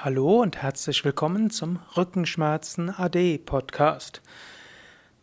Hallo 0.00 0.42
und 0.42 0.62
herzlich 0.62 1.04
willkommen 1.04 1.50
zum 1.50 1.80
Rückenschmerzen 1.96 2.88
AD 2.88 3.38
Podcast. 3.38 4.22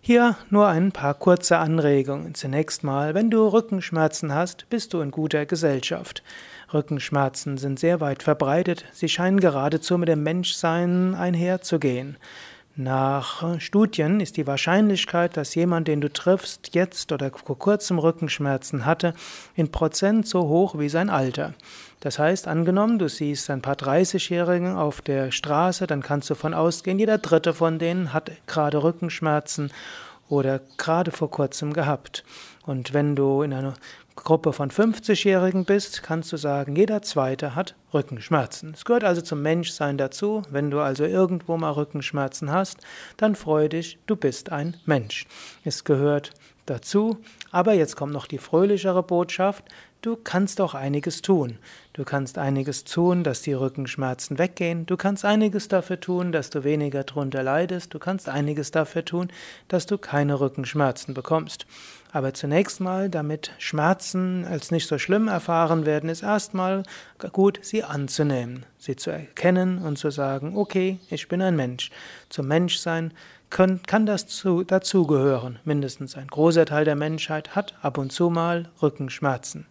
Hier 0.08 0.38
nur 0.52 0.68
ein 0.68 0.92
paar 0.92 1.16
kurze 1.16 1.58
Anregungen. 1.58 2.36
Zunächst 2.36 2.84
mal, 2.84 3.16
wenn 3.16 3.32
du 3.32 3.48
Rückenschmerzen 3.48 4.36
hast, 4.36 4.70
bist 4.70 4.94
du 4.94 5.02
in 5.02 5.10
guter 5.10 5.48
Gesellschaft. 5.48 6.22
Rückenschmerzen 6.72 7.58
sind 7.58 7.80
sehr 7.80 8.02
weit 8.02 8.22
verbreitet, 8.22 8.86
sie 8.92 9.10
scheinen 9.10 9.40
geradezu 9.40 9.98
mit 9.98 10.08
dem 10.08 10.22
Menschsein 10.22 11.16
einherzugehen. 11.16 12.18
Nach 12.78 13.58
Studien 13.62 14.20
ist 14.20 14.36
die 14.36 14.48
Wahrscheinlichkeit, 14.48 15.38
dass 15.38 15.56
jemand, 15.56 15.88
den 15.88 16.02
du 16.02 16.12
triffst, 16.12 16.76
jetzt 16.76 17.14
oder 17.14 17.32
vor 17.32 17.58
kurzem 17.58 18.00
Rückenschmerzen 18.00 18.86
hatte, 18.86 19.14
in 19.56 19.72
Prozent 19.72 20.28
so 20.28 20.50
hoch 20.50 20.78
wie 20.78 20.90
sein 20.90 21.10
Alter. 21.10 21.54
Das 22.02 22.20
heißt, 22.20 22.50
angenommen, 22.50 23.00
du 23.00 23.08
siehst 23.08 23.50
ein 23.50 23.62
paar 23.62 23.76
30-Jährigen 23.76 24.76
auf 24.76 25.00
der 25.00 25.32
Straße, 25.32 25.88
dann 25.88 26.02
kannst 26.02 26.30
du 26.30 26.34
davon 26.34 26.54
ausgehen, 26.54 27.00
jeder 27.00 27.18
dritte 27.18 27.54
von 27.54 27.80
denen 27.80 28.12
hat 28.12 28.30
gerade 28.46 28.84
Rückenschmerzen 28.84 29.72
oder 30.30 30.62
gerade 30.78 31.12
vor 31.12 31.30
kurzem 31.30 31.74
gehabt. 31.74 32.24
Und 32.66 32.94
wenn 32.94 33.16
du 33.16 33.42
in 33.42 33.54
einer 33.54 33.76
Gruppe 34.16 34.54
von 34.54 34.72
50-Jährigen 34.72 35.66
bist, 35.66 36.02
kannst 36.02 36.32
du 36.32 36.38
sagen, 36.38 36.76
jeder 36.76 37.02
Zweite 37.02 37.54
hat 37.54 37.76
Rückenschmerzen. 37.94 38.74
Es 38.74 38.86
gehört 38.86 39.04
also 39.04 39.22
zum 39.22 39.42
Menschsein 39.42 39.98
dazu. 39.98 40.42
Wenn 40.50 40.72
du 40.72 40.80
also 40.80 41.04
irgendwo 41.04 41.58
mal 41.58 41.72
Rückenschmerzen 41.72 42.52
hast, 42.52 42.80
dann 43.18 43.36
freu 43.36 43.68
dich, 43.68 44.00
du 44.08 44.16
bist 44.16 44.52
ein 44.52 44.78
Mensch. 44.86 45.26
Es 45.64 45.84
gehört 45.84 46.32
dazu. 46.66 47.18
Aber 47.56 47.72
jetzt 47.72 47.96
kommt 47.96 48.12
noch 48.12 48.28
die 48.28 48.38
fröhlichere 48.38 49.02
Botschaft. 49.02 49.64
Du 50.02 50.18
kannst 50.18 50.60
auch 50.60 50.74
einiges 50.74 51.22
tun. 51.22 51.58
Du 51.94 52.04
kannst 52.04 52.38
einiges 52.38 52.84
tun, 52.84 53.24
dass 53.24 53.44
die 53.44 53.54
Rückenschmerzen 53.54 54.38
weggehen. 54.38 54.86
Du 54.86 54.98
kannst 54.98 55.24
einiges 55.24 55.70
dafür 55.70 55.98
tun, 56.02 56.34
dass 56.34 56.50
du 56.50 56.66
weniger 56.66 57.06
drunter 57.06 57.44
leidest. 57.44 57.94
Du 57.94 58.00
kannst 58.00 58.28
einiges 58.28 58.72
dafür 58.72 59.06
tun, 59.06 59.30
dass 59.70 59.86
du 59.86 59.98
keine 59.98 60.42
Rückenschmerzen 60.42 61.14
bekommst. 61.14 61.66
Aber 62.12 62.34
zunächst 62.34 62.82
mal, 62.82 63.10
damit 63.10 63.54
Schmerzen 63.58 64.44
als 64.44 64.72
nicht 64.72 64.88
so 64.88 64.98
schlimm 64.98 65.30
erfahren 65.30 65.86
werden, 65.86 66.10
ist 66.10 66.24
erstmal 66.24 66.84
gut, 67.32 67.60
sie 67.62 67.86
anzunehmen, 67.86 68.66
sie 68.78 68.98
zu 68.98 69.12
erkennen 69.12 69.78
und 69.78 69.98
zu 69.98 70.12
sagen, 70.12 70.58
okay, 70.58 71.00
ich 71.10 71.30
bin 71.30 71.42
ein 71.42 71.56
Mensch. 71.56 71.90
Zum 72.28 72.50
Menschsein 72.50 73.14
kann, 73.50 74.06
das 74.06 74.28
zu, 74.28 74.64
dazugehören. 74.64 75.60
Mindestens 75.64 76.16
ein 76.16 76.28
großer 76.28 76.66
Teil 76.66 76.84
der 76.84 76.96
Menschheit 76.96 77.45
hat 77.54 77.76
ab 77.82 77.98
und 77.98 78.12
zu 78.12 78.30
mal 78.30 78.70
Rückenschmerzen. 78.82 79.66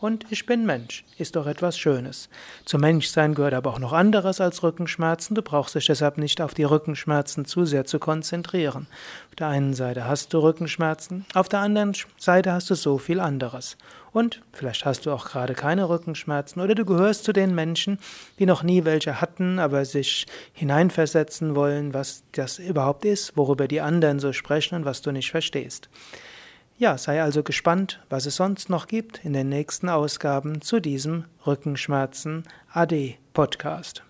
Und 0.00 0.26
ich 0.30 0.46
bin 0.46 0.64
Mensch, 0.64 1.04
ist 1.16 1.34
doch 1.34 1.48
etwas 1.48 1.76
Schönes. 1.76 2.28
Zum 2.64 2.82
Menschsein 2.82 3.34
gehört 3.34 3.54
aber 3.54 3.70
auch 3.70 3.80
noch 3.80 3.92
anderes 3.92 4.40
als 4.40 4.62
Rückenschmerzen. 4.62 5.34
Du 5.34 5.42
brauchst 5.42 5.74
dich 5.74 5.86
deshalb 5.86 6.18
nicht 6.18 6.40
auf 6.40 6.54
die 6.54 6.62
Rückenschmerzen 6.62 7.44
zu 7.46 7.64
sehr 7.64 7.84
zu 7.84 7.98
konzentrieren. 7.98 8.86
Auf 9.30 9.34
der 9.34 9.48
einen 9.48 9.74
Seite 9.74 10.04
hast 10.04 10.32
du 10.32 10.38
Rückenschmerzen, 10.38 11.26
auf 11.34 11.48
der 11.48 11.60
anderen 11.60 11.94
Seite 12.16 12.52
hast 12.52 12.70
du 12.70 12.76
so 12.76 12.98
viel 12.98 13.18
anderes. 13.18 13.76
Und 14.12 14.40
vielleicht 14.52 14.84
hast 14.84 15.04
du 15.04 15.10
auch 15.10 15.26
gerade 15.26 15.54
keine 15.54 15.88
Rückenschmerzen 15.88 16.62
oder 16.62 16.76
du 16.76 16.84
gehörst 16.84 17.24
zu 17.24 17.32
den 17.32 17.54
Menschen, 17.56 17.98
die 18.38 18.46
noch 18.46 18.62
nie 18.62 18.84
welche 18.84 19.20
hatten, 19.20 19.58
aber 19.58 19.84
sich 19.84 20.26
hineinversetzen 20.52 21.56
wollen, 21.56 21.92
was 21.92 22.22
das 22.32 22.60
überhaupt 22.60 23.04
ist, 23.04 23.36
worüber 23.36 23.66
die 23.66 23.80
anderen 23.80 24.20
so 24.20 24.32
sprechen 24.32 24.76
und 24.76 24.84
was 24.84 25.02
du 25.02 25.10
nicht 25.10 25.32
verstehst. 25.32 25.88
Ja, 26.80 26.96
sei 26.96 27.20
also 27.20 27.42
gespannt, 27.42 27.98
was 28.08 28.24
es 28.24 28.36
sonst 28.36 28.70
noch 28.70 28.86
gibt 28.86 29.24
in 29.24 29.32
den 29.32 29.48
nächsten 29.48 29.88
Ausgaben 29.88 30.62
zu 30.62 30.78
diesem 30.78 31.24
Rückenschmerzen 31.44 32.44
AD 32.72 33.18
Podcast. 33.32 34.04